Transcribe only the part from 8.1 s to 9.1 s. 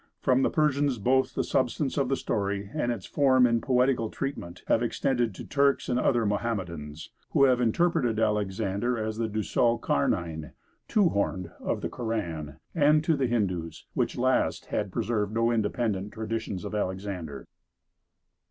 Alexander